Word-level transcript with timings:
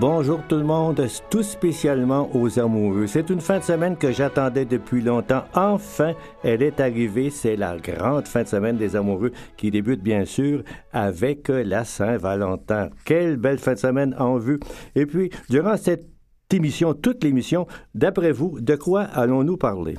Bonjour 0.00 0.40
tout 0.46 0.54
le 0.54 0.62
monde, 0.62 1.04
tout 1.28 1.42
spécialement 1.42 2.30
aux 2.32 2.60
amoureux. 2.60 3.08
C'est 3.08 3.30
une 3.30 3.40
fin 3.40 3.58
de 3.58 3.64
semaine 3.64 3.96
que 3.96 4.12
j'attendais 4.12 4.64
depuis 4.64 5.00
longtemps. 5.00 5.42
Enfin, 5.54 6.12
elle 6.44 6.62
est 6.62 6.78
arrivée. 6.78 7.30
C'est 7.30 7.56
la 7.56 7.76
grande 7.78 8.28
fin 8.28 8.44
de 8.44 8.46
semaine 8.46 8.76
des 8.76 8.94
amoureux 8.94 9.32
qui 9.56 9.72
débute 9.72 10.00
bien 10.00 10.24
sûr 10.24 10.62
avec 10.92 11.48
la 11.48 11.84
Saint-Valentin. 11.84 12.90
Quelle 13.04 13.38
belle 13.38 13.58
fin 13.58 13.72
de 13.72 13.78
semaine 13.78 14.14
en 14.20 14.38
vue. 14.38 14.60
Et 14.94 15.04
puis, 15.04 15.30
durant 15.50 15.76
cette 15.76 16.06
émission, 16.52 16.94
toute 16.94 17.24
l'émission, 17.24 17.66
d'après 17.92 18.30
vous, 18.30 18.60
de 18.60 18.76
quoi 18.76 19.02
allons-nous 19.02 19.56
parler? 19.56 19.96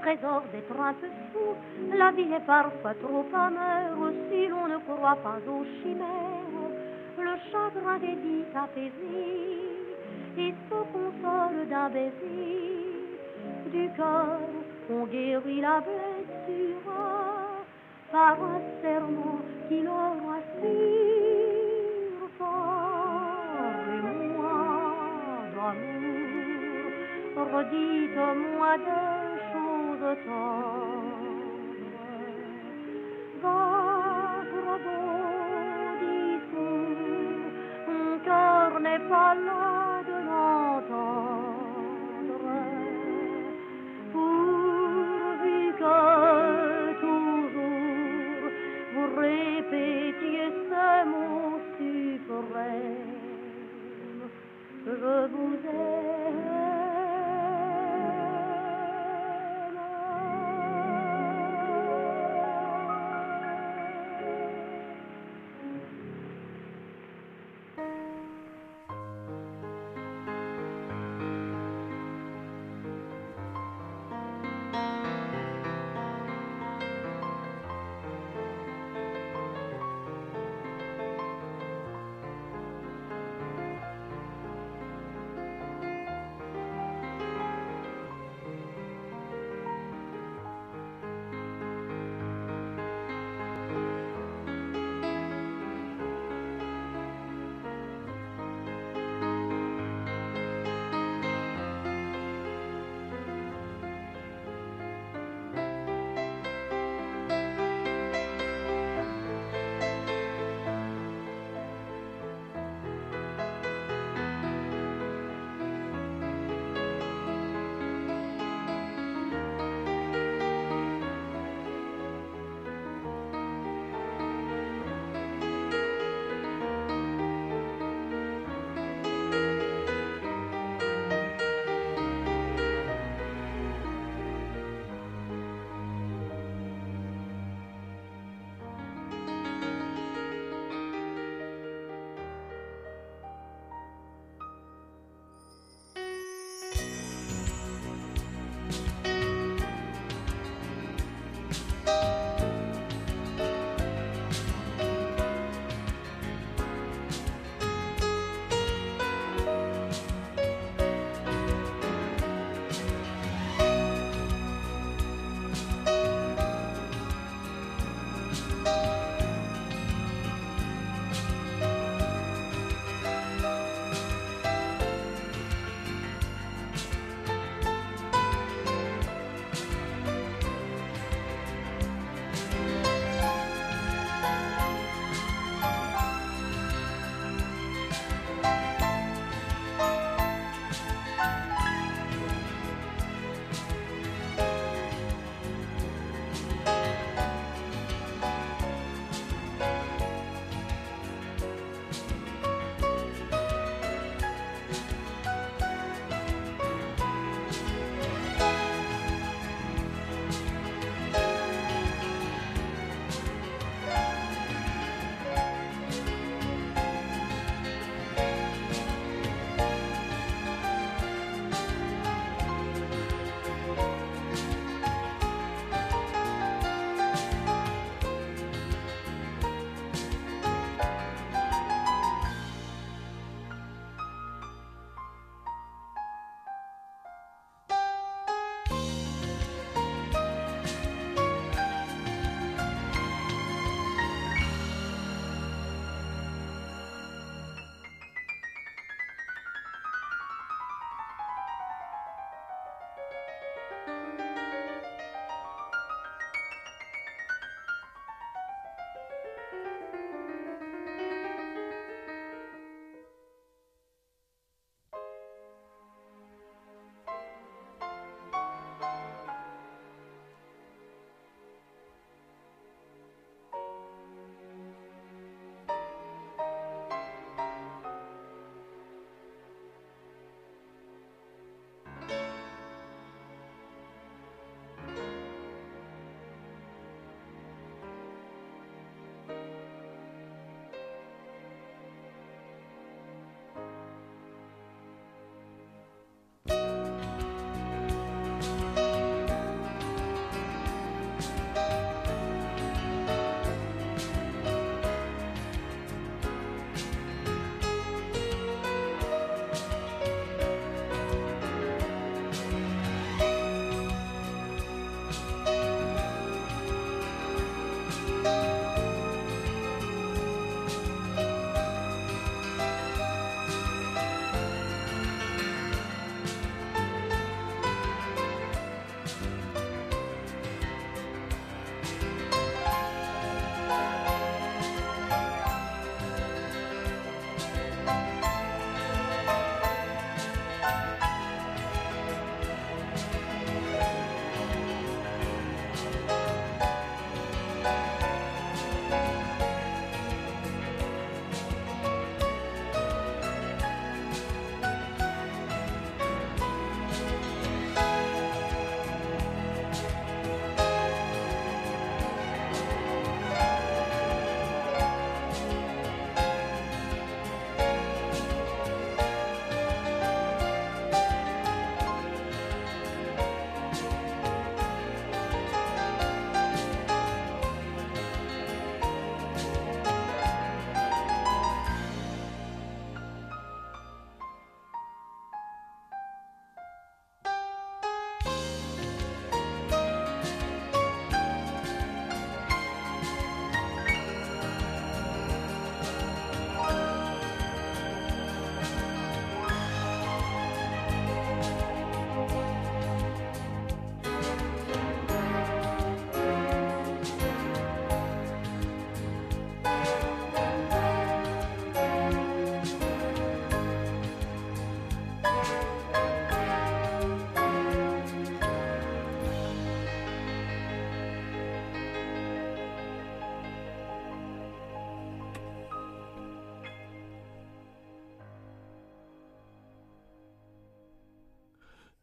Trésor, 0.00 0.42
d'être 0.52 0.80
un 0.80 0.94
peu 0.94 1.06
fou. 1.32 1.96
La 1.96 2.10
vie 2.12 2.32
est 2.32 2.46
parfois 2.46 2.94
trop 3.02 3.26
amère 3.34 3.96
si 4.30 4.46
l'on 4.48 4.66
ne 4.68 4.78
croit 4.78 5.16
pas 5.16 5.38
aux 5.46 5.64
chimères. 5.82 6.40
Le 7.18 7.34
chagrin 7.50 7.98
des 7.98 8.14
vies 8.22 8.44
s'apaisit 8.52 9.60
et 10.38 10.54
se 10.68 10.78
console 10.92 11.68
d'un 11.68 11.88
baiser. 11.90 12.80
Du 13.72 13.88
cœur, 13.96 14.40
on 14.90 15.04
guérit 15.06 15.60
la 15.60 15.80
blessure 15.80 16.92
par 18.10 18.36
un 18.42 18.60
serment 18.82 19.40
qui 19.68 19.80
l'aura 19.82 20.38
su. 20.60 21.10
redites-moi 27.52 28.78
des 28.78 28.84
choses 28.84 28.94
tendres. 28.94 29.19
follow. 39.10 39.49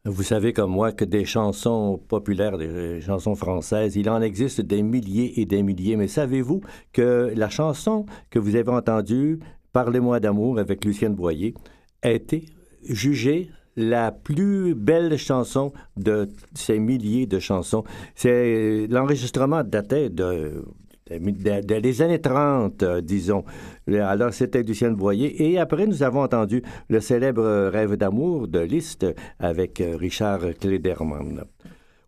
Vous 0.08 0.22
savez 0.22 0.52
comme 0.52 0.70
moi 0.70 0.92
que 0.92 1.04
des 1.04 1.24
chansons 1.24 2.00
populaires, 2.08 2.56
des 2.56 3.00
chansons 3.02 3.34
françaises, 3.34 3.94
il 3.96 4.08
en 4.08 4.22
existe 4.22 4.60
des 4.60 4.82
milliers 4.82 5.40
et 5.40 5.44
des 5.44 5.62
milliers. 5.62 5.96
Mais 5.96 6.08
savez-vous 6.08 6.62
que 6.92 7.32
la 7.36 7.50
chanson 7.50 8.06
que 8.30 8.38
vous 8.38 8.56
avez 8.56 8.70
entendue, 8.70 9.38
Parlez-moi 9.72 10.18
d'amour 10.18 10.58
avec 10.58 10.84
Lucienne 10.84 11.14
Boyer, 11.14 11.54
a 12.02 12.10
été 12.10 12.46
jugée 12.82 13.50
la 13.76 14.10
plus 14.10 14.74
belle 14.74 15.16
chanson 15.18 15.72
de 15.96 16.28
ces 16.54 16.78
milliers 16.78 17.26
de 17.26 17.38
chansons? 17.38 17.84
C'est 18.14 18.86
l'enregistrement 18.88 19.62
datait 19.62 20.08
de 20.08 20.64
des 21.10 22.02
années 22.02 22.20
30, 22.20 22.82
euh, 22.82 23.00
disons. 23.00 23.44
Alors, 23.90 24.32
c'était 24.32 24.62
Lucienne 24.62 24.94
Boyer. 24.94 25.50
Et 25.50 25.58
après, 25.58 25.86
nous 25.86 26.02
avons 26.02 26.22
entendu 26.22 26.62
le 26.88 27.00
célèbre 27.00 27.68
Rêve 27.68 27.96
d'amour 27.96 28.48
de 28.48 28.60
Liszt 28.60 29.06
avec 29.38 29.80
euh, 29.80 29.96
Richard 29.96 30.40
Klederman. 30.60 31.44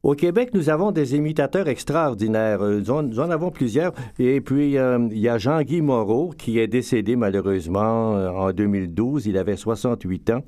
Au 0.02 0.14
Québec, 0.14 0.50
nous 0.54 0.70
avons 0.70 0.92
des 0.92 1.14
imitateurs 1.14 1.68
extraordinaires. 1.68 2.62
Euh, 2.62 2.80
nous 2.80 3.20
en, 3.20 3.30
avons 3.30 3.50
plusieurs. 3.50 3.92
Et 4.18 4.40
puis, 4.40 4.72
il 4.72 5.18
y 5.18 5.28
a 5.28 5.38
Jean-Guy 5.38 5.82
Moreau, 5.82 6.32
qui 6.36 6.58
est 6.58 6.68
décédé 6.68 7.16
malheureusement 7.16 8.12
en 8.12 8.52
2012. 8.52 9.26
Il 9.26 9.36
avait 9.36 9.56
68 9.56 10.30
ans. 10.30 10.42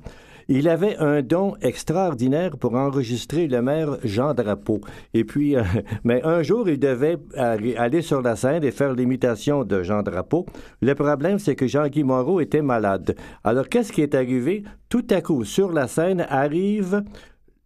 Il 0.47 0.67
avait 0.69 0.97
un 0.97 1.21
don 1.21 1.55
extraordinaire 1.61 2.57
pour 2.57 2.75
enregistrer 2.75 3.47
le 3.47 3.61
maire 3.61 3.97
Jean 4.03 4.33
Drapeau. 4.33 4.81
Et 5.13 5.23
puis, 5.23 5.55
euh, 5.55 5.63
mais 6.03 6.21
un 6.23 6.43
jour, 6.43 6.69
il 6.69 6.79
devait 6.79 7.17
aller 7.35 8.01
sur 8.01 8.21
la 8.21 8.35
scène 8.35 8.63
et 8.63 8.71
faire 8.71 8.93
l'imitation 8.93 9.63
de 9.63 9.83
Jean 9.83 10.03
Drapeau. 10.03 10.45
Le 10.81 10.93
problème, 10.95 11.39
c'est 11.39 11.55
que 11.55 11.67
Jean-Guy 11.67 12.03
Moreau 12.03 12.39
était 12.39 12.61
malade. 12.61 13.15
Alors, 13.43 13.69
qu'est-ce 13.69 13.91
qui 13.91 14.01
est 14.01 14.15
arrivé? 14.15 14.63
Tout 14.89 15.05
à 15.09 15.21
coup, 15.21 15.43
sur 15.43 15.71
la 15.71 15.87
scène, 15.87 16.25
arrive 16.29 17.03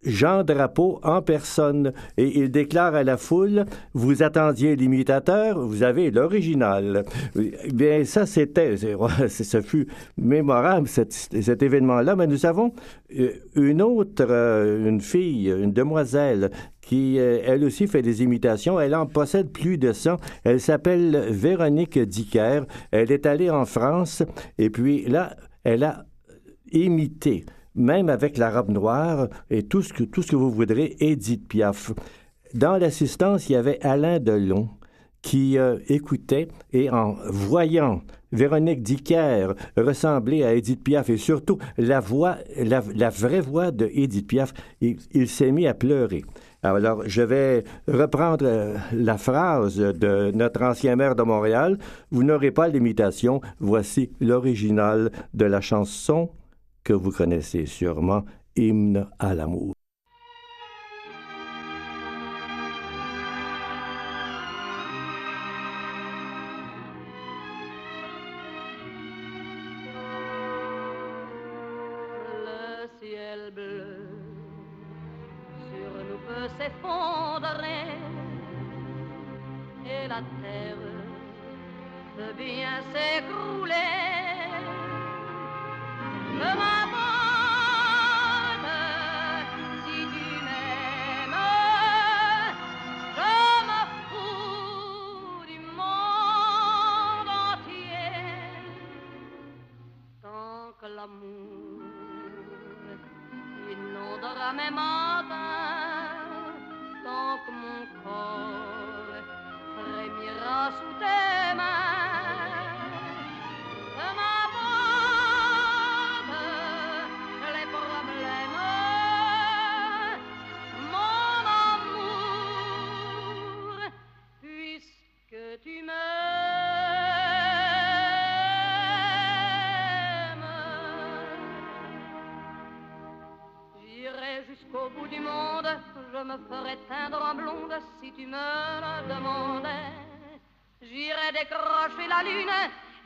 Jean 0.04 0.44
Drapeau 0.44 1.00
en 1.02 1.22
personne. 1.22 1.92
Et 2.16 2.38
il 2.38 2.50
déclare 2.50 2.94
à 2.94 3.04
la 3.04 3.16
foule 3.16 3.64
vous 3.94 4.22
attendiez 4.22 4.76
l'imitateur 4.76 5.58
vous 5.58 5.82
avez 5.82 6.10
l'original 6.10 7.04
bien 7.72 8.04
ça 8.04 8.26
c'était 8.26 8.76
ce 9.28 9.60
fut 9.60 9.88
mémorable 10.16 10.88
cet, 10.88 11.62
événement 11.62 12.00
là 12.00 12.16
mais 12.16 12.26
nous 12.26 12.46
avons 12.46 12.72
euh, 13.18 13.32
une 13.54 13.82
autre 13.82 14.26
euh, 14.28 14.88
une 14.88 15.00
fille 15.00 15.50
une 15.50 15.72
demoiselle 15.72 16.50
qui 16.80 17.18
euh, 17.18 17.40
elle 17.44 17.64
aussi 17.64 17.86
fait 17.86 18.02
des 18.02 18.22
imitations. 18.22 18.80
Elle 18.80 18.94
en 18.94 19.06
possède 19.06 19.50
plus 19.50 19.78
de 19.78 19.92
100 19.92 20.16
elle 20.44 20.60
s'appelle 20.60 21.26
Véronique 21.30 21.98
Dicker. 21.98 22.62
Elle 22.90 23.12
est 23.12 23.26
allée 23.26 23.50
en 23.50 23.64
France. 23.64 24.22
Et 24.58 24.70
puis 24.70 25.04
là 25.04 25.36
elle 25.64 25.84
a 25.84 26.06
imité 26.72 27.44
même 27.78 28.08
avec 28.08 28.36
la 28.36 28.50
robe 28.50 28.70
noire 28.70 29.28
et 29.50 29.62
tout 29.62 29.82
ce 29.82 29.92
que, 29.92 30.04
tout 30.04 30.22
ce 30.22 30.32
que 30.32 30.36
vous 30.36 30.50
voudrez, 30.50 30.96
Edith 31.00 31.48
Piaf. 31.48 31.92
Dans 32.54 32.76
l'assistance, 32.76 33.48
il 33.48 33.52
y 33.52 33.56
avait 33.56 33.78
Alain 33.82 34.18
Delon 34.18 34.68
qui 35.22 35.58
euh, 35.58 35.78
écoutait 35.88 36.48
et 36.72 36.90
en 36.90 37.16
voyant 37.26 38.02
Véronique 38.30 38.82
Dicker 38.82 39.54
ressembler 39.76 40.44
à 40.44 40.54
Edith 40.54 40.82
Piaf 40.84 41.08
et 41.10 41.16
surtout 41.16 41.58
la 41.76 42.00
voix, 42.00 42.36
la, 42.56 43.10
vraie 43.10 43.40
voix 43.40 43.70
de 43.70 43.90
Edith 43.92 44.26
Piaf, 44.26 44.52
il, 44.80 45.28
s'est 45.28 45.50
mis 45.50 45.66
à 45.66 45.74
pleurer. 45.74 46.24
Alors, 46.62 47.02
je 47.06 47.22
vais 47.22 47.64
reprendre 47.86 48.44
euh, 48.44 48.76
la 48.92 49.16
phrase 49.16 49.76
de 49.76 50.32
notre 50.34 50.62
ancien 50.62 50.96
maire 50.96 51.14
de 51.14 51.22
Montréal. 51.22 51.78
Vous 52.10 52.24
n'aurez 52.24 52.50
pas 52.50 52.68
l'imitation, 52.68 53.40
voici 53.60 54.10
l'original 54.20 55.10
de 55.34 55.44
la 55.44 55.60
chanson 55.60 56.30
que 56.84 56.92
vous 56.92 57.10
connaissez 57.10 57.66
sûrement, 57.66 58.24
Hymne 58.56 59.08
à 59.18 59.34
l'amour. 59.34 59.77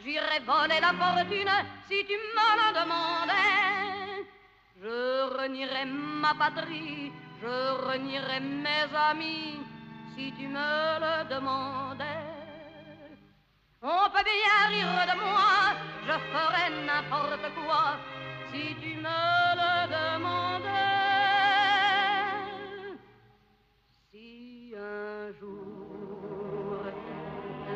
J'irai 0.02 0.40
voler 0.40 0.80
la 0.80 0.92
fortune 0.92 1.50
si 1.88 2.04
tu 2.04 2.16
me 2.16 2.48
la 2.58 2.68
demandais. 2.80 4.26
Je 4.80 5.38
renierai 5.38 5.84
ma 5.84 6.34
patrie, 6.34 7.12
je 7.40 7.54
renierai 7.86 8.40
mes 8.40 8.90
amis 9.10 9.60
si 10.14 10.32
tu 10.32 10.48
me 10.48 10.98
le 11.02 11.24
demandais. 11.28 12.04
On 13.82 14.10
peut 14.10 14.24
bien 14.24 14.60
rire 14.68 15.06
de 15.10 15.16
moi, 15.20 15.74
je 16.06 16.16
ferai 16.32 16.66
n'importe 16.86 17.46
quoi 17.54 17.96
si 18.50 18.74
tu 18.80 18.94
me 18.96 19.20
le 19.60 19.72
demandais. 19.88 20.41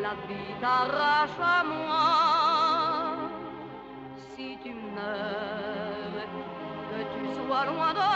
La 0.06 0.14
vie 0.28 0.54
t'arrache 0.60 1.40
à 1.40 1.64
moi, 1.64 2.06
que 6.90 7.00
tu 7.14 7.22
sois 7.34 7.64
loin 7.70 7.92
de 8.00 8.15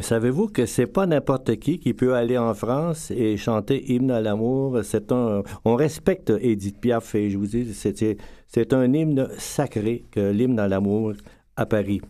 savez-vous 0.00 0.48
que 0.48 0.66
c'est 0.66 0.86
pas 0.86 1.06
n'importe 1.06 1.56
qui 1.56 1.78
qui 1.78 1.94
peut 1.94 2.14
aller 2.14 2.36
en 2.36 2.54
France 2.54 3.10
et 3.10 3.36
chanter 3.36 3.92
hymne 3.92 4.10
à 4.10 4.20
l'amour? 4.20 4.80
C'est 4.82 5.12
un, 5.12 5.42
on 5.64 5.74
respecte 5.74 6.30
Edith 6.40 6.80
Piaf 6.80 7.14
et 7.14 7.30
je 7.30 7.38
vous 7.38 7.46
dis, 7.46 7.72
c'est 7.74 8.72
un 8.72 8.92
hymne 8.92 9.28
sacré 9.38 10.04
que 10.10 10.30
l'hymne 10.30 10.58
à 10.58 10.68
l'amour 10.68 11.12
à 11.56 11.66
Paris. 11.66 12.00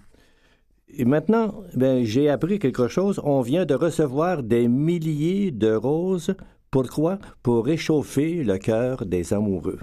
Et 0.97 1.05
maintenant, 1.05 1.55
ben, 1.75 2.05
j'ai 2.05 2.29
appris 2.31 2.59
quelque 2.59 2.89
chose. 2.89 3.21
On 3.23 3.43
vient 3.43 3.67
de 3.67 3.75
recevoir 3.75 4.43
des 4.43 4.69
milliers 4.69 5.51
de 5.51 5.75
roses. 5.75 6.35
Pourquoi? 6.71 7.19
Pour 7.43 7.67
réchauffer 7.67 8.43
le 8.43 8.59
cœur 8.59 9.05
des 9.05 9.33
amoureux. 9.33 9.79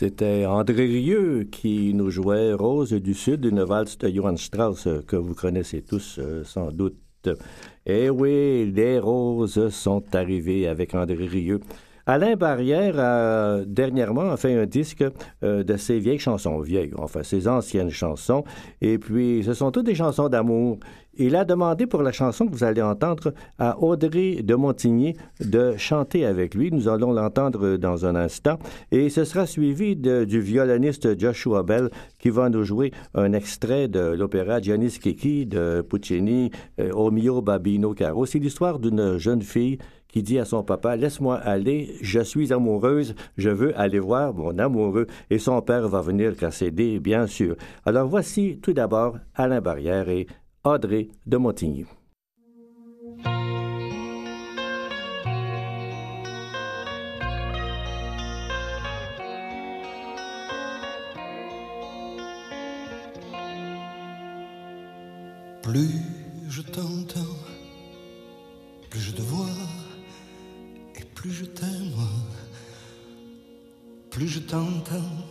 C'était 0.00 0.46
André 0.46 0.86
Rieu 0.86 1.46
qui 1.52 1.92
nous 1.92 2.08
jouait 2.08 2.54
Rose 2.54 2.94
du 2.94 3.12
Sud, 3.12 3.44
une 3.44 3.62
valse 3.62 3.98
de 3.98 4.08
Johann 4.08 4.38
Strauss 4.38 4.88
que 5.06 5.14
vous 5.14 5.34
connaissez 5.34 5.82
tous 5.82 6.18
euh, 6.18 6.42
sans 6.42 6.72
doute. 6.72 7.28
Eh 7.84 8.08
oui, 8.08 8.72
les 8.74 8.98
roses 8.98 9.68
sont 9.68 10.02
arrivées 10.14 10.66
avec 10.66 10.94
André 10.94 11.26
Rieu. 11.26 11.60
Alain 12.06 12.34
Barrière 12.34 12.98
a 12.98 13.58
dernièrement 13.66 14.34
fait 14.38 14.58
un 14.58 14.64
disque 14.64 15.04
euh, 15.44 15.62
de 15.62 15.76
ses 15.76 15.98
vieilles 15.98 16.18
chansons, 16.18 16.60
vieilles, 16.60 16.92
enfin 16.96 17.22
ses 17.22 17.46
anciennes 17.46 17.90
chansons, 17.90 18.42
et 18.80 18.96
puis 18.96 19.42
ce 19.44 19.52
sont 19.52 19.70
toutes 19.70 19.84
des 19.84 19.94
chansons 19.94 20.30
d'amour. 20.30 20.78
Il 21.22 21.36
a 21.36 21.44
demandé 21.44 21.86
pour 21.86 22.02
la 22.02 22.12
chanson 22.12 22.46
que 22.46 22.52
vous 22.52 22.64
allez 22.64 22.80
entendre 22.80 23.34
à 23.58 23.78
Audrey 23.78 24.40
de 24.42 24.54
Montigny 24.54 25.18
de 25.38 25.74
chanter 25.76 26.24
avec 26.24 26.54
lui. 26.54 26.70
Nous 26.72 26.88
allons 26.88 27.12
l'entendre 27.12 27.76
dans 27.76 28.06
un 28.06 28.14
instant. 28.14 28.58
Et 28.90 29.10
ce 29.10 29.24
sera 29.24 29.44
suivi 29.44 29.96
du 29.96 30.40
violoniste 30.40 31.20
Joshua 31.20 31.62
Bell 31.62 31.90
qui 32.18 32.30
va 32.30 32.48
nous 32.48 32.64
jouer 32.64 32.90
un 33.12 33.34
extrait 33.34 33.86
de 33.86 34.00
l'opéra 34.00 34.62
Gianni 34.62 34.88
Schicchi 34.88 35.44
de 35.44 35.82
Puccini, 35.82 36.52
euh, 36.80 36.90
Au 36.92 37.10
mio 37.10 37.42
babino 37.42 37.92
caro. 37.92 38.24
C'est 38.24 38.38
l'histoire 38.38 38.78
d'une 38.78 39.18
jeune 39.18 39.42
fille 39.42 39.76
qui 40.12 40.22
dit 40.22 40.38
à 40.38 40.44
son 40.44 40.62
papa, 40.62 40.96
laisse-moi 40.96 41.36
aller, 41.36 41.94
je 42.00 42.20
suis 42.20 42.52
amoureuse, 42.52 43.14
je 43.36 43.50
veux 43.50 43.78
aller 43.78 43.98
voir 43.98 44.34
mon 44.34 44.58
amoureux. 44.58 45.06
Et 45.30 45.38
son 45.38 45.60
père 45.62 45.88
va 45.88 46.00
venir 46.00 46.36
casser 46.36 46.70
des, 46.70 46.98
bien 46.98 47.26
sûr. 47.26 47.56
Alors 47.84 48.08
voici 48.08 48.58
tout 48.60 48.72
d'abord 48.72 49.16
Alain 49.34 49.60
Barrière 49.60 50.08
et 50.08 50.26
Audrey 50.62 51.08
de 51.24 51.38
Montigny. 51.38 51.86
Plus 65.62 65.88
je 66.50 66.60
t'entends, 66.60 67.20
plus 68.90 69.00
je 69.00 69.12
te 69.12 69.22
vois, 69.22 69.46
et 70.94 71.04
plus 71.14 71.30
je 71.30 71.46
t'aime. 71.46 71.94
Plus 74.10 74.28
je 74.28 74.40
t'entends, 74.40 75.24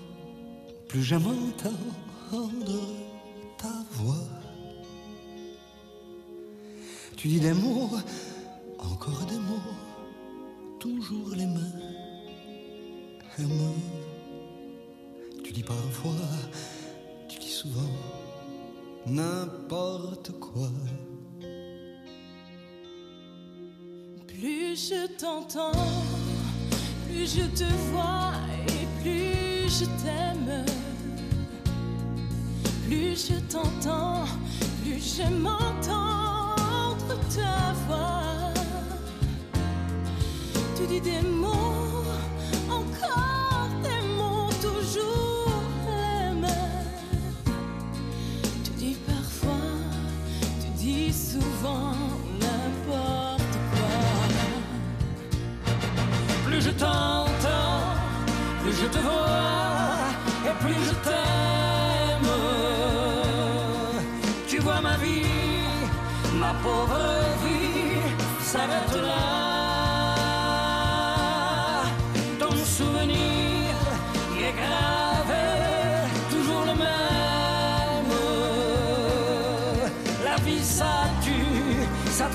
plus 0.88 1.04
j'aime 1.04 1.28
entendre 1.28 2.82
ta 3.60 3.86
voix. 3.92 4.49
Tu 7.20 7.28
dis 7.28 7.42
des 7.42 7.52
mots, 7.52 7.90
encore 8.78 9.26
des 9.26 9.36
mots, 9.40 9.74
toujours 10.80 11.32
les 11.36 11.48
mêmes. 11.48 11.82
Tu 15.44 15.52
dis 15.52 15.64
parfois, 15.64 16.14
tu 17.28 17.38
dis 17.40 17.50
souvent, 17.50 17.92
n'importe 19.06 20.32
quoi. 20.40 20.70
Plus 24.26 24.90
je 24.90 25.06
t'entends, 25.18 25.74
plus 27.06 27.36
je 27.36 27.44
te 27.54 27.70
vois 27.92 28.32
et 28.66 28.88
plus 29.02 29.68
je 29.68 29.86
t'aime. 30.02 30.64
Plus 32.88 33.28
je 33.28 33.38
t'entends, 33.52 34.24
plus 34.84 35.18
je 35.18 35.30
m'entends 35.34 36.39
ta 37.36 37.74
voix. 37.86 38.54
Tu 40.76 40.88
dis 40.88 41.02
des 41.02 41.22
mots, 41.22 41.99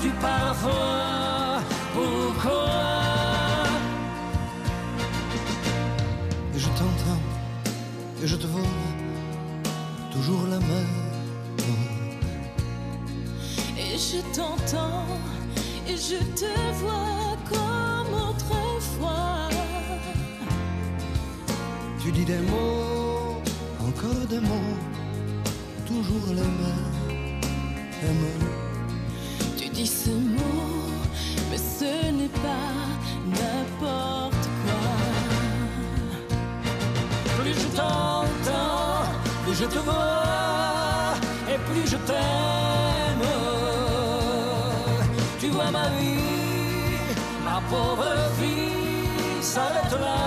tue 0.05 0.11
parfois. 0.21 1.61
Pourquoi 1.93 2.67
Et 6.55 6.59
je 6.59 6.69
t'entends, 6.79 7.23
et 8.23 8.27
je 8.27 8.35
te 8.35 8.47
vois, 8.47 8.61
toujours 10.11 10.43
la 10.49 10.59
même. 10.59 11.01
Et 13.77 13.97
je 13.97 14.19
t'entends 14.35 15.05
et 15.87 15.97
je 16.09 16.19
te 16.39 16.51
vois 16.81 17.35
comme 17.51 18.13
autrefois. 18.29 19.49
Tu 22.01 22.11
dis 22.11 22.25
des 22.25 22.41
mots, 22.51 23.41
encore 23.87 24.25
des 24.29 24.39
mots, 24.39 24.75
toujours 25.85 26.27
les 26.29 26.49
mêmes. 26.61 26.95
Tu 28.01 28.34
je 39.65 39.69
te 39.75 39.79
vois, 39.79 41.13
et 41.49 41.57
plus 41.57 41.89
je 41.89 41.97
t'aime 41.97 42.85
tu 45.39 45.51
vois 45.51 45.71
ma 45.71 45.87
vie, 45.99 47.13
ma 47.43 47.61
pauvre 47.69 48.15
vie 48.39 49.41
s'arrête 49.41 49.95
là. 50.05 50.21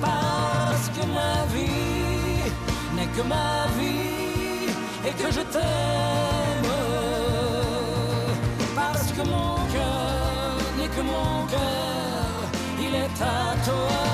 Parce 0.00 0.88
que 0.94 1.04
ma 1.18 1.36
vie 1.54 2.50
n'est 2.96 3.10
que 3.16 3.22
ma 3.34 3.66
vie 3.78 4.68
et 5.06 5.12
que 5.20 5.30
je 5.30 5.42
t'aime. 5.54 6.72
Parce 8.74 9.12
que 9.12 9.22
mon 9.34 9.56
cœur 9.74 10.56
n'est 10.78 10.88
que 10.96 11.02
mon 11.02 11.46
cœur, 11.46 12.34
il 12.80 12.94
est 12.94 13.22
à 13.22 13.54
toi. 13.66 14.13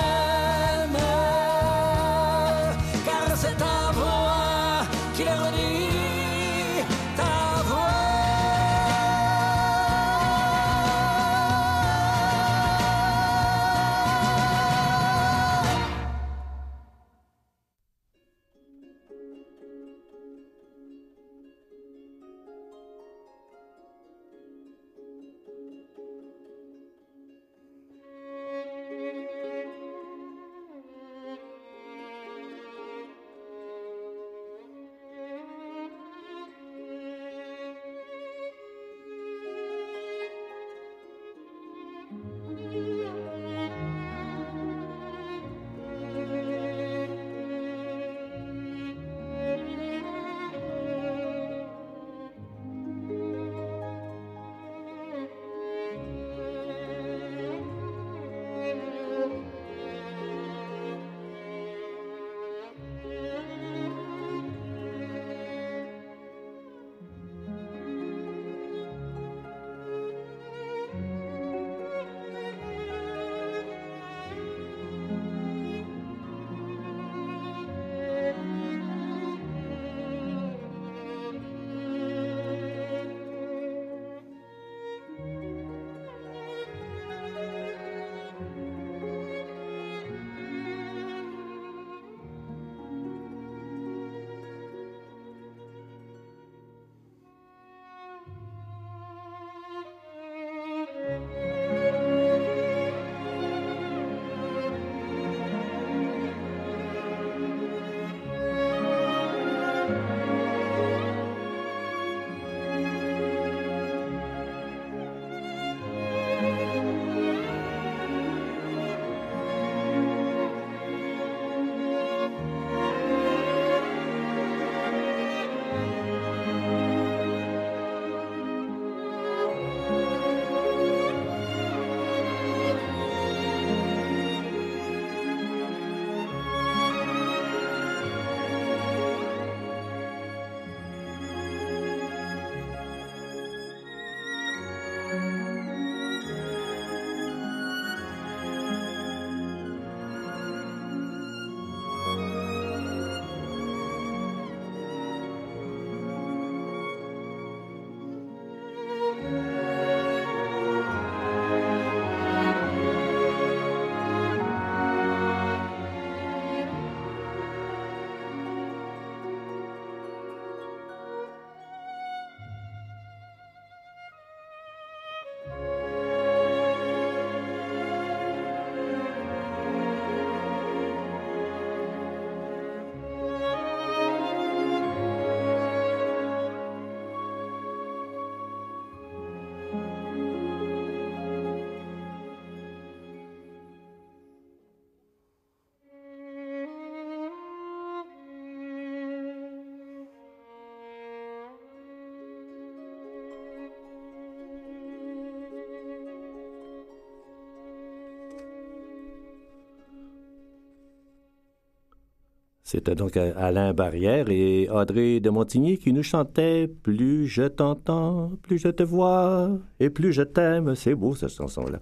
C'était 212.71 212.95
donc 212.95 213.17
Alain 213.17 213.73
Barrière 213.73 214.29
et 214.29 214.69
Audrey 214.69 215.19
de 215.19 215.29
Montigny 215.29 215.77
qui 215.77 215.91
nous 215.91 216.03
chantait 216.03 216.69
Plus 216.69 217.27
je 217.27 217.43
t'entends, 217.43 218.31
plus 218.43 218.59
je 218.59 218.69
te 218.69 218.81
vois 218.81 219.49
et 219.81 219.89
plus 219.89 220.13
je 220.13 220.21
t'aime. 220.21 220.73
C'est 220.75 220.95
beau 220.95 221.13
cette 221.13 221.33
chanson-là. 221.33 221.79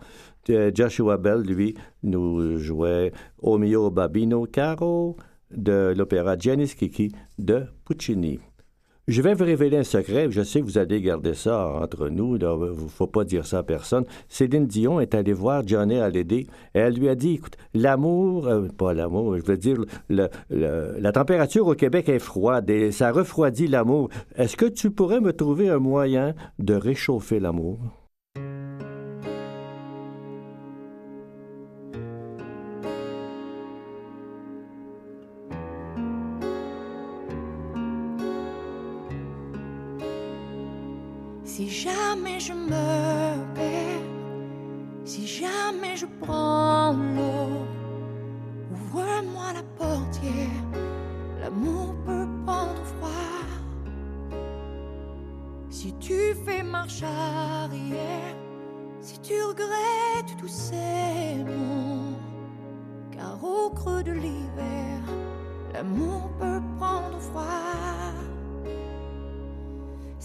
Euh, 0.49 0.71
Joshua 0.73 1.17
Bell, 1.17 1.41
lui, 1.41 1.75
nous 2.01 2.57
jouait 2.57 3.11
Au 3.37 3.59
mio 3.59 3.91
babino 3.91 4.45
caro 4.45 5.15
de 5.51 5.93
l'opéra 5.95 6.35
Giannis 6.39 6.73
Kiki 6.75 7.11
de 7.37 7.65
Puccini. 7.85 8.39
Je 9.09 9.23
vais 9.23 9.33
vous 9.33 9.43
révéler 9.43 9.77
un 9.77 9.83
secret. 9.83 10.27
Je 10.29 10.43
sais 10.43 10.59
que 10.59 10.65
vous 10.65 10.77
allez 10.77 11.01
garder 11.01 11.33
ça 11.33 11.67
entre 11.81 12.09
nous. 12.09 12.35
Il 12.35 12.43
ne 12.43 12.75
faut 12.89 13.07
pas 13.07 13.23
dire 13.23 13.43
ça 13.43 13.57
à 13.57 13.63
personne. 13.63 14.05
Céline 14.27 14.67
Dion 14.67 14.99
est 14.99 15.15
allée 15.15 15.33
voir 15.33 15.67
Johnny 15.67 15.97
Hallyday 15.97 16.45
et 16.75 16.79
elle 16.79 16.93
lui 16.93 17.09
a 17.09 17.15
dit, 17.15 17.33
écoute, 17.33 17.57
l'amour, 17.73 18.47
euh, 18.47 18.67
pas 18.67 18.93
l'amour, 18.93 19.35
je 19.35 19.41
veux 19.41 19.57
dire, 19.57 19.77
la 20.09 21.11
température 21.11 21.65
au 21.65 21.73
Québec 21.73 22.07
est 22.07 22.19
froide 22.19 22.69
et 22.69 22.91
ça 22.91 23.11
refroidit 23.11 23.65
l'amour. 23.65 24.09
Est-ce 24.35 24.55
que 24.55 24.67
tu 24.67 24.91
pourrais 24.91 25.21
me 25.21 25.33
trouver 25.33 25.69
un 25.69 25.79
moyen 25.79 26.35
de 26.59 26.75
réchauffer 26.75 27.39
l'amour? 27.39 27.79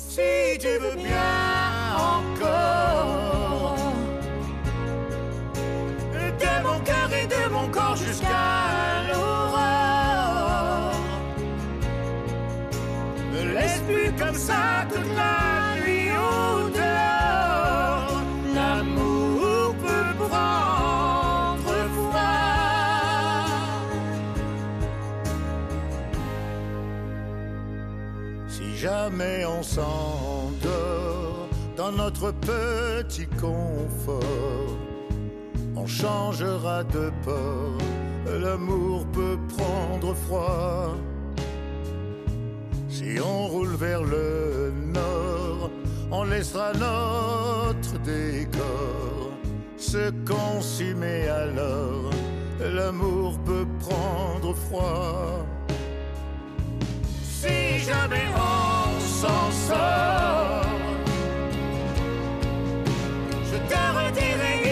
Si 0.08 0.58
tu 0.58 0.78
veux 0.78 0.96
bien 0.96 1.43
s'endort 29.74 31.48
dans 31.76 31.92
notre 31.92 32.30
petit 32.32 33.26
confort. 33.40 34.70
On 35.76 35.86
changera 35.86 36.84
de 36.84 37.10
port, 37.24 37.78
l'amour 38.44 39.06
peut 39.12 39.38
prendre 39.56 40.14
froid. 40.14 40.94
Si 42.88 43.18
on 43.20 43.48
roule 43.48 43.76
vers 43.86 44.02
le 44.02 44.72
nord, 44.98 45.70
on 46.10 46.24
laissera 46.24 46.72
notre 46.72 47.98
décor 48.04 49.24
se 49.76 50.10
consumer 50.24 51.28
alors. 51.28 52.10
L'amour 52.60 53.38
peut 53.44 53.66
prendre 53.80 54.54
froid. 54.54 55.44
Si 57.22 57.78
jamais 57.80 58.26
on 58.36 58.73
s'en 59.24 59.50
sort. 59.50 60.04
changer 64.14 64.63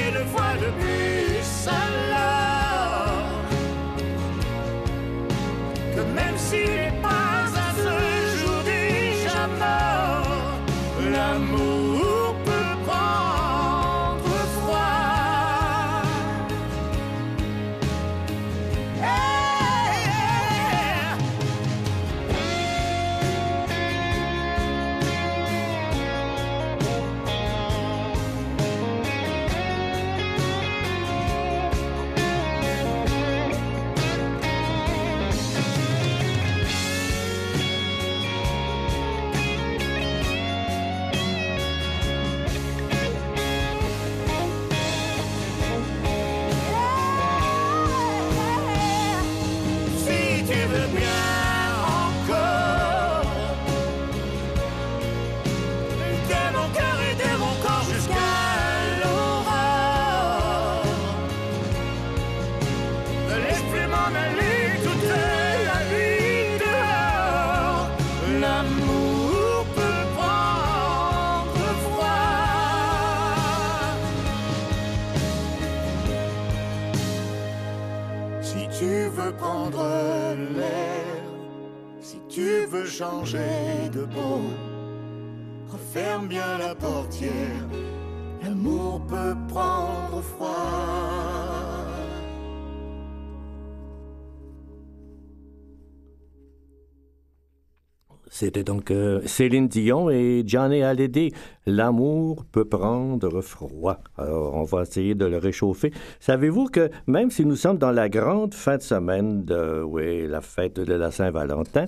C'était 98.42 98.64
donc 98.64 98.90
euh, 98.90 99.20
Céline 99.24 99.68
Dion 99.68 100.10
et 100.10 100.42
Johnny 100.44 100.82
Hallyday. 100.82 101.30
L'amour 101.64 102.44
peut 102.50 102.64
prendre 102.64 103.40
froid. 103.40 104.00
Alors, 104.18 104.54
on 104.56 104.64
va 104.64 104.82
essayer 104.82 105.14
de 105.14 105.26
le 105.26 105.38
réchauffer. 105.38 105.92
Savez-vous 106.18 106.66
que 106.66 106.90
même 107.06 107.30
si 107.30 107.46
nous 107.46 107.54
sommes 107.54 107.78
dans 107.78 107.92
la 107.92 108.08
grande 108.08 108.52
fin 108.52 108.78
de 108.78 108.82
semaine 108.82 109.44
de 109.44 109.84
oui, 109.84 110.26
la 110.26 110.40
fête 110.40 110.80
de 110.80 110.92
la 110.92 111.12
Saint-Valentin, 111.12 111.84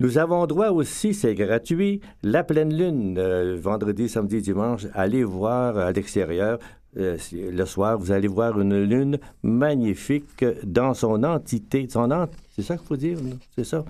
nous 0.00 0.18
avons 0.18 0.44
droit 0.48 0.70
aussi, 0.70 1.14
c'est 1.14 1.36
gratuit, 1.36 2.00
la 2.24 2.42
pleine 2.42 2.76
lune, 2.76 3.16
euh, 3.16 3.56
vendredi, 3.62 4.08
samedi, 4.08 4.42
dimanche. 4.42 4.88
Allez 4.94 5.22
voir 5.22 5.78
à 5.78 5.92
l'extérieur. 5.92 6.58
Euh, 6.96 7.16
le 7.32 7.64
soir, 7.64 7.96
vous 7.96 8.10
allez 8.10 8.26
voir 8.26 8.60
une 8.60 8.82
lune 8.82 9.18
magnifique 9.44 10.44
dans 10.64 10.94
son 10.94 11.22
entité, 11.22 11.86
son 11.88 12.10
c'est 12.54 12.62
ça 12.62 12.76
qu'il 12.76 12.86
faut 12.86 12.96
dire, 12.96 13.18
c'est 13.56 13.64
ça. 13.64 13.84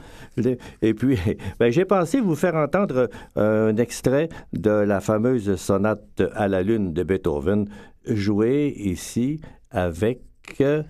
Et 0.82 0.94
puis, 0.94 1.18
ben, 1.58 1.70
j'ai 1.72 1.84
pensé 1.84 2.20
vous 2.20 2.36
faire 2.36 2.54
entendre 2.54 3.10
un 3.36 3.76
extrait 3.76 4.28
de 4.52 4.70
la 4.70 5.00
fameuse 5.00 5.56
sonate 5.56 6.22
à 6.34 6.48
la 6.48 6.62
lune 6.62 6.92
de 6.92 7.02
Beethoven, 7.02 7.68
jouée 8.06 8.72
ici 8.76 9.40
avec 9.70 10.20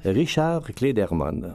Richard 0.04 0.72
Klederman. 0.74 1.54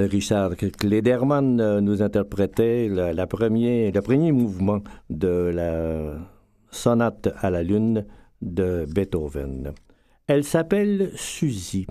Richard 0.00 0.56
Klederman 0.56 1.60
euh, 1.60 1.80
nous 1.80 2.02
interprétait 2.02 2.88
le 2.88 3.24
premier 4.00 4.32
mouvement 4.32 4.80
de 5.10 5.50
la 5.54 6.18
sonate 6.70 7.28
à 7.38 7.50
la 7.50 7.62
lune 7.62 8.06
de 8.42 8.86
Beethoven. 8.94 9.72
Elle 10.26 10.44
s'appelle 10.44 11.10
Suzy. 11.14 11.86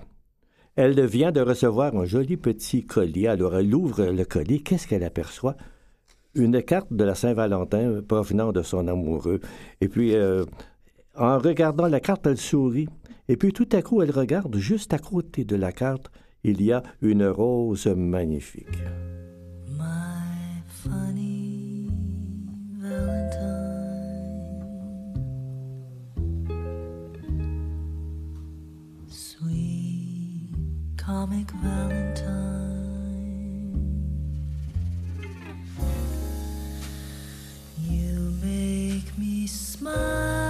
Elle 0.76 1.04
vient 1.06 1.32
de 1.32 1.40
recevoir 1.40 1.96
un 1.96 2.04
joli 2.04 2.36
petit 2.36 2.86
colis. 2.86 3.26
Alors 3.26 3.56
elle 3.56 3.74
ouvre 3.74 4.04
le 4.04 4.24
colis. 4.24 4.62
Qu'est-ce 4.62 4.86
qu'elle 4.86 5.04
aperçoit? 5.04 5.56
Une 6.34 6.62
carte 6.62 6.92
de 6.92 7.02
la 7.02 7.16
Saint-Valentin 7.16 8.00
provenant 8.06 8.52
de 8.52 8.62
son 8.62 8.86
amoureux. 8.86 9.40
Et 9.80 9.88
puis, 9.88 10.14
euh, 10.14 10.44
en 11.16 11.38
regardant 11.38 11.88
la 11.88 11.98
carte, 11.98 12.26
elle 12.28 12.36
sourit. 12.36 12.88
Et 13.28 13.36
puis 13.36 13.52
tout 13.52 13.68
à 13.72 13.82
coup, 13.82 14.02
elle 14.02 14.12
regarde 14.12 14.56
juste 14.56 14.94
à 14.94 14.98
côté 14.98 15.44
de 15.44 15.56
la 15.56 15.72
carte, 15.72 16.10
il 16.48 16.62
y 16.62 16.72
a 16.72 16.82
une 17.02 17.26
rose 17.26 17.86
magnifique. 17.86 18.82
My 19.76 20.62
funny 20.66 21.90
Valentine. 22.78 23.98
Sweet 29.08 30.48
comic 30.96 31.50
Valentine. 31.62 32.38
You 37.78 38.32
make 38.42 39.18
me 39.18 39.46
smile 39.46 40.47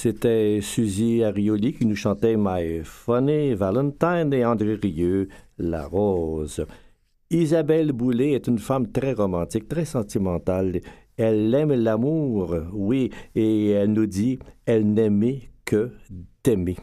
C'était 0.00 0.60
Suzy 0.62 1.24
Arioli 1.24 1.72
qui 1.72 1.84
nous 1.84 1.96
chantait 1.96 2.36
My 2.38 2.84
Funny 2.84 3.54
Valentine 3.54 4.32
et 4.32 4.44
André 4.44 4.74
Rieu, 4.74 5.28
La 5.58 5.88
Rose. 5.88 6.64
Isabelle 7.30 7.90
Boulay 7.90 8.30
est 8.30 8.46
une 8.46 8.60
femme 8.60 8.92
très 8.92 9.12
romantique, 9.12 9.66
très 9.66 9.84
sentimentale. 9.84 10.82
Elle 11.16 11.52
aime 11.52 11.72
l'amour, 11.72 12.54
oui, 12.72 13.10
et 13.34 13.70
elle 13.70 13.92
nous 13.92 14.06
dit, 14.06 14.38
elle 14.66 14.88
n'aimait 14.88 15.50
que 15.64 15.90
d'aimer. 16.44 16.76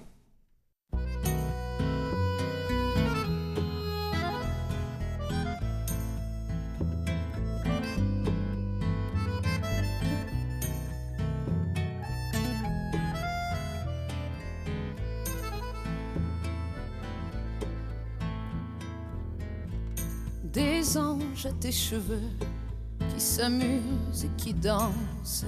Des 20.85 20.97
anges 20.99 21.45
à 21.47 21.51
tes 21.51 21.71
cheveux 21.71 22.29
qui 22.99 23.19
s'amusent 23.19 24.23
et 24.23 24.29
qui 24.37 24.53
dansent. 24.53 25.45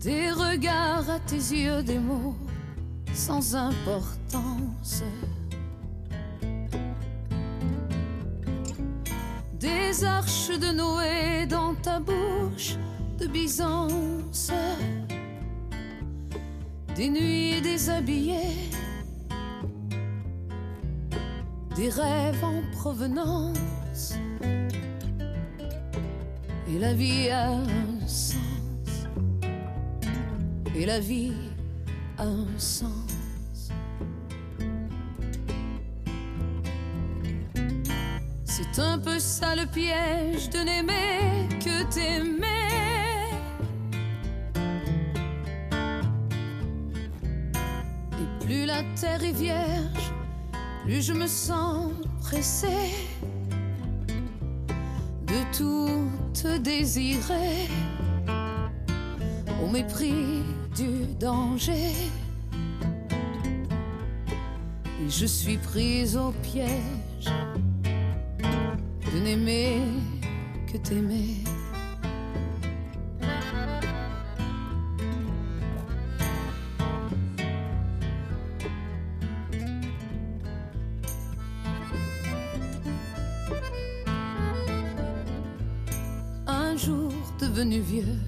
Des 0.00 0.32
regards 0.32 1.08
à 1.08 1.20
tes 1.20 1.36
yeux, 1.36 1.84
des 1.84 2.00
mots 2.00 2.34
sans 3.14 3.54
importance. 3.54 5.04
Des 9.60 10.04
arches 10.04 10.58
de 10.58 10.72
Noé 10.72 11.46
dans 11.46 11.76
ta 11.76 12.00
bouche 12.00 12.74
de 13.20 13.28
Byzance. 13.28 14.50
Des 16.96 17.08
nuits 17.08 17.60
déshabillées. 17.62 18.75
Des 21.76 21.90
rêves 21.90 22.42
en 22.42 22.62
provenance. 22.72 24.14
Et 26.68 26.78
la 26.78 26.94
vie 26.94 27.28
a 27.28 27.50
un 27.50 28.06
sens. 28.06 29.06
Et 30.74 30.86
la 30.86 31.00
vie 31.00 31.32
a 32.18 32.24
un 32.24 32.58
sens. 32.58 33.70
C'est 38.44 38.78
un 38.78 38.98
peu 38.98 39.18
ça 39.18 39.54
le 39.54 39.66
piège 39.66 40.48
de 40.48 40.58
n'aimer 40.58 41.48
que 41.60 41.82
t'aimer. 41.94 42.46
Et 48.12 48.44
plus 48.44 48.64
la 48.64 48.82
terre 48.98 49.22
est 49.22 49.32
vierge, 49.32 50.05
plus 50.86 51.04
je 51.04 51.12
me 51.12 51.26
sens 51.26 51.90
pressée 52.20 52.94
de 55.26 55.56
tout 55.56 56.08
te 56.32 56.58
désirer 56.58 57.66
au 59.60 59.66
mépris 59.66 60.44
du 60.76 61.06
danger. 61.18 61.90
Et 65.02 65.10
je 65.10 65.26
suis 65.26 65.56
prise 65.56 66.16
au 66.16 66.30
piège 66.44 67.32
de 69.12 69.18
n'aimer 69.18 69.80
que 70.72 70.78
t'aimer. 70.78 71.42
Un 86.76 86.78
jour 86.78 87.12
devenu 87.40 87.80
vieux, 87.80 88.18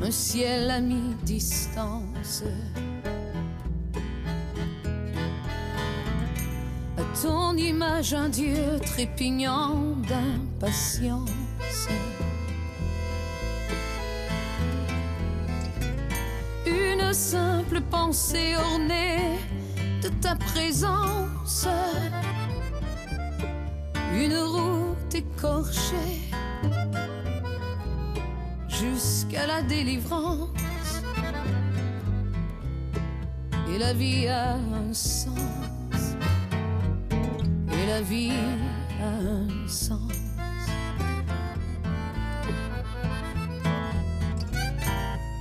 un 0.00 0.10
ciel 0.10 0.70
à 0.70 0.80
mi-distance. 0.80 2.44
À 6.96 7.02
ton 7.22 7.54
image, 7.58 8.14
un 8.14 8.30
Dieu 8.30 8.80
trépignant 8.86 9.96
d'impatience. 10.08 11.28
Une 16.66 17.12
simple 17.12 17.82
pensée 17.82 18.56
ornée 18.56 19.36
de 20.02 20.08
ta 20.22 20.36
présence. 20.36 21.68
Une 24.14 24.38
route 24.38 25.14
écorchée 25.14 26.31
jusqu'à 28.82 29.46
la 29.46 29.62
délivrance. 29.62 30.48
Et 33.72 33.78
la 33.78 33.92
vie 33.92 34.26
a 34.28 34.54
un 34.54 34.92
sens. 34.92 36.02
Et 37.72 37.86
la 37.86 38.00
vie 38.02 38.32
a 39.00 39.08
un 39.08 39.68
sens. 39.68 40.00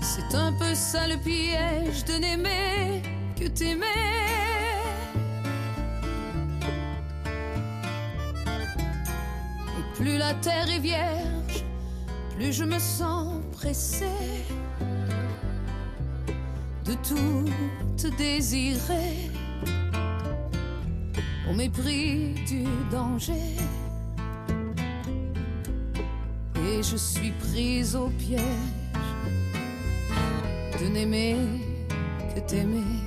C'est 0.02 0.36
un 0.38 0.54
peu 0.54 0.74
ça 0.76 1.08
le 1.08 1.18
piège 1.18 2.06
de 2.06 2.14
n'aimer 2.14 3.02
que 3.38 3.48
t'aimer. 3.48 3.86
Et 9.78 9.96
plus 9.96 10.18
la 10.18 10.34
terre 10.36 10.70
est 10.70 10.80
vierge, 10.80 11.31
plus 12.42 12.54
je 12.54 12.64
me 12.64 12.80
sens 12.80 13.40
pressée 13.52 14.06
de 16.86 16.94
tout 17.08 17.46
te 17.98 18.08
désirer 18.18 19.30
au 21.48 21.54
mépris 21.54 22.34
du 22.48 22.64
danger. 22.90 23.58
Et 26.66 26.82
je 26.82 26.96
suis 26.96 27.32
prise 27.32 27.96
au 27.96 28.08
piège 28.10 28.42
de 30.82 30.88
n'aimer 30.88 31.38
que 32.34 32.40
t'aimer. 32.40 33.02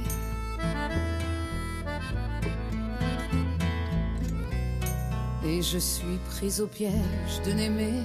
Et 5.45 5.61
je 5.61 5.79
suis 5.79 6.19
prise 6.31 6.61
au 6.61 6.69
piège 6.69 7.43
de 7.45 7.53
n'aimer 7.53 8.01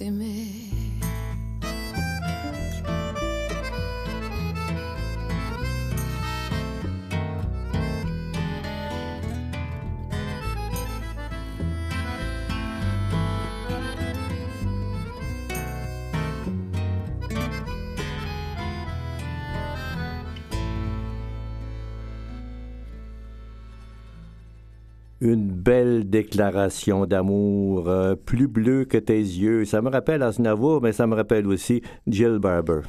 que 0.00 0.69
Une 25.20 25.50
belle 25.50 26.08
déclaration 26.08 27.04
d'amour, 27.04 27.88
euh, 27.88 28.14
plus 28.14 28.48
bleu 28.48 28.86
que 28.86 28.96
tes 28.96 29.18
yeux. 29.18 29.66
Ça 29.66 29.82
me 29.82 29.90
rappelle 29.90 30.22
Aznavour, 30.22 30.80
mais 30.80 30.92
ça 30.92 31.06
me 31.06 31.14
rappelle 31.14 31.46
aussi 31.46 31.82
Jill 32.06 32.38
Barber. 32.38 32.80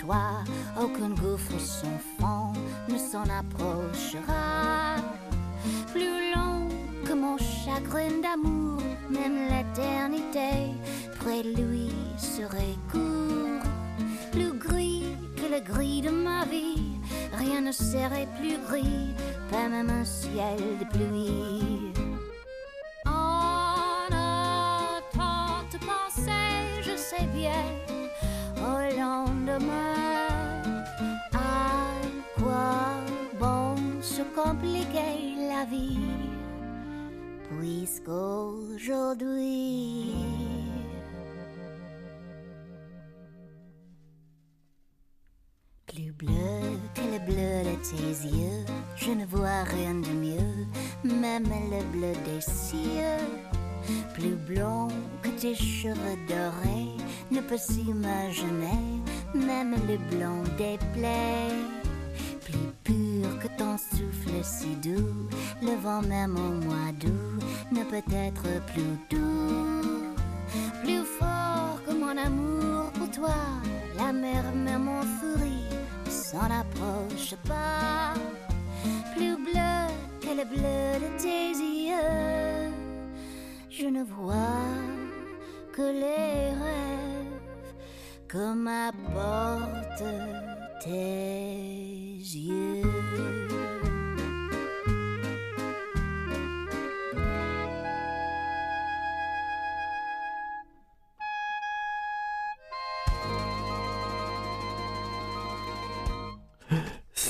Toi, 0.00 0.42
aucun 0.80 1.10
gouffre 1.10 1.58
sans 1.58 1.98
fond 2.18 2.52
ne 2.88 2.96
s'en 2.96 3.24
approchera. 3.24 4.96
Plus 5.92 6.32
long 6.34 6.68
que 7.04 7.12
mon 7.12 7.36
chagrin 7.36 8.20
d'amour, 8.22 8.80
même 9.10 9.48
l'éternité 9.50 10.72
près 11.18 11.42
de 11.42 11.62
lui 11.62 11.90
serait 12.16 12.78
court. 12.90 13.62
Plus 14.32 14.52
gris 14.58 15.04
que 15.36 15.54
le 15.54 15.60
gris 15.60 16.00
de 16.00 16.10
ma 16.10 16.44
vie, 16.46 16.96
rien 17.36 17.60
ne 17.60 17.72
serait 17.72 18.28
plus 18.38 18.56
gris, 18.68 19.14
pas 19.50 19.68
même 19.68 19.90
un 19.90 20.04
ciel 20.04 20.60
de 20.80 20.86
pluie. 20.96 21.92
En 23.04 24.08
a 24.12 25.00
tant 25.12 25.62
de 25.72 25.78
pensées, 25.84 26.82
je 26.82 26.96
sais 26.96 27.26
bien, 27.34 27.64
lendemain, 29.10 30.62
à 31.32 31.34
quoi 32.38 32.78
bon 33.40 33.74
se 34.00 34.22
compliquer 34.40 35.16
la 35.52 35.62
vie, 35.64 35.98
puisqu'aujourd'hui. 37.48 40.14
Plus 45.86 46.12
bleu 46.12 46.60
que 46.94 47.04
le 47.14 47.20
bleu 47.28 47.54
de 47.70 47.76
tes 47.88 48.10
yeux, 48.38 48.64
je 48.96 49.10
ne 49.10 49.26
vois 49.26 49.62
rien 49.64 49.94
de 49.94 50.12
mieux, 50.26 50.54
même 51.02 51.50
le 51.74 51.82
bleu 51.92 52.14
des 52.28 52.40
cieux. 52.40 53.26
Plus 54.14 54.36
blond 54.48 54.88
que 55.22 55.30
tes 55.40 55.54
cheveux 55.54 56.18
dorés, 56.28 56.94
ne 57.30 57.40
peut 57.40 57.58
s'imaginer, 57.58 58.99
même 59.34 59.74
le 59.88 59.96
blond 60.10 60.42
des 60.58 60.78
plaies. 60.92 61.54
Plus 62.44 62.72
pur 62.84 63.38
que 63.40 63.48
ton 63.58 63.76
souffle 63.76 64.42
si 64.42 64.74
doux, 64.76 65.28
le 65.62 65.76
vent 65.82 66.02
même 66.02 66.36
au 66.36 66.64
mois 66.66 66.92
d'août 67.00 67.44
ne 67.72 67.82
peut 67.84 68.02
être 68.12 68.46
plus 68.72 68.96
doux. 69.10 70.14
Plus 70.82 71.04
fort 71.18 71.78
que 71.86 71.92
mon 71.92 72.16
amour 72.16 72.90
pour 72.92 73.10
toi, 73.10 73.36
la 73.96 74.12
mer 74.12 74.44
même 74.54 74.88
en 74.88 75.02
furie 75.02 75.68
ne 76.06 76.10
s'en 76.10 76.50
approche 76.62 77.34
pas. 77.46 78.14
Plus 79.14 79.36
bleu 79.36 79.76
que 80.20 80.30
le 80.38 80.44
bleu 80.44 80.98
de 81.04 81.22
tes 81.22 81.50
yeux, 81.50 82.72
je 83.70 83.86
ne 83.86 84.02
vois 84.02 84.36
que 85.72 85.82
les 85.82 86.50
rêves 86.62 87.19
que 88.30 88.54
m'apportent 88.54 90.04
tes 90.84 92.14
yeux. 92.22 93.09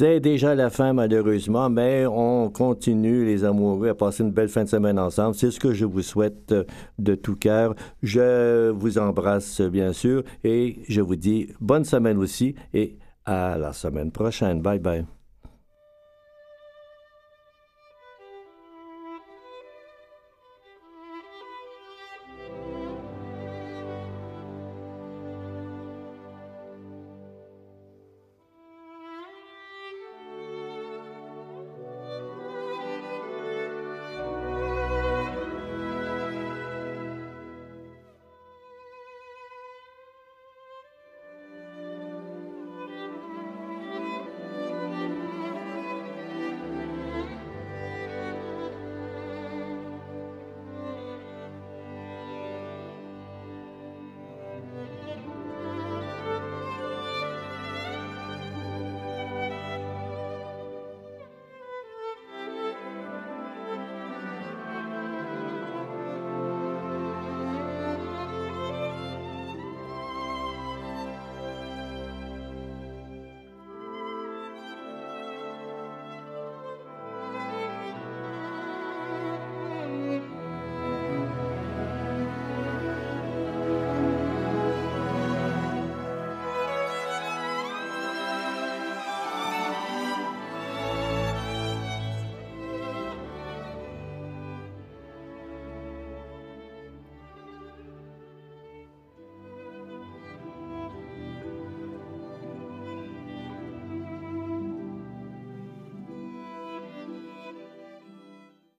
C'est 0.01 0.19
déjà 0.19 0.55
la 0.55 0.71
fin, 0.71 0.95
malheureusement, 0.95 1.69
mais 1.69 2.07
on 2.07 2.49
continue, 2.49 3.27
les 3.27 3.45
amoureux, 3.45 3.91
à 3.91 3.95
passer 3.95 4.23
une 4.23 4.31
belle 4.31 4.49
fin 4.49 4.65
de 4.65 4.69
semaine 4.71 4.99
ensemble. 4.99 5.35
C'est 5.35 5.51
ce 5.51 5.61
que 5.61 5.75
je 5.75 5.85
vous 5.85 6.01
souhaite 6.01 6.53
euh, 6.53 6.65
de 6.99 7.15
tout 7.15 7.37
cœur. 7.37 7.75
Je 8.03 8.71
vous 8.71 8.97
embrasse, 8.97 9.61
bien 9.61 9.93
sûr, 9.93 10.23
et 10.43 10.79
je 10.89 11.03
vous 11.03 11.17
dis 11.17 11.49
bonne 11.61 11.85
semaine 11.85 12.17
aussi 12.17 12.55
et 12.73 12.97
à 13.27 13.59
la 13.59 13.75
semaine 13.75 14.11
prochaine. 14.11 14.63
Bye 14.63 14.79
bye. 14.79 15.20